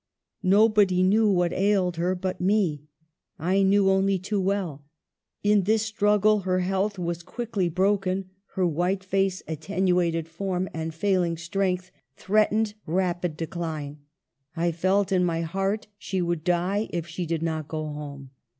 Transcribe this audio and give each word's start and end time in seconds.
Nobody 0.41 1.03
knew 1.03 1.29
what 1.29 1.53
ailed 1.53 1.97
her 1.97 2.15
but 2.15 2.41
me. 2.41 2.87
I 3.37 3.61
knew 3.61 3.87
only 3.91 4.17
too 4.17 4.41
well. 4.41 4.83
In 5.43 5.65
this 5.65 5.83
struggle 5.83 6.39
her 6.39 6.61
health 6.61 6.97
was 6.97 7.21
quickly 7.21 7.69
broken: 7.69 8.31
her 8.55 8.65
white 8.65 9.03
face, 9.03 9.43
attenuated 9.47 10.27
form, 10.27 10.63
7<5 10.69 10.69
EMILY 10.69 10.71
BRONTE. 10.71 10.81
and 10.83 10.95
failing 10.95 11.37
strength 11.37 11.91
threatened 12.15 12.73
rapid 12.87 13.37
decline. 13.37 13.99
I 14.57 14.71
felt 14.71 15.11
in 15.11 15.23
my 15.23 15.41
heart 15.41 15.85
she 15.99 16.19
would 16.19 16.43
die 16.43 16.87
if 16.89 17.05
she 17.05 17.27
did 17.27 17.43
not 17.43 17.67
go 17.67 17.83
home." 17.85 18.31